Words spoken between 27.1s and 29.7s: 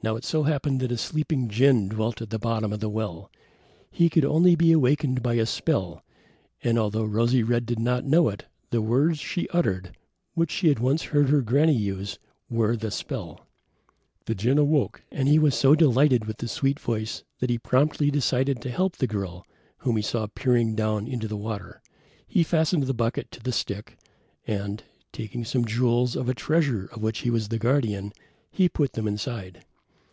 he was the guardian, he put them inside.